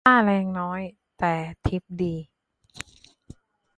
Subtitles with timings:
[0.05, 0.81] ค่าแรงน้อย
[1.19, 1.33] แต่
[1.65, 2.15] ทิปดี